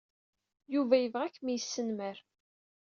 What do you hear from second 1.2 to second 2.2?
ad kem-yesnemmer.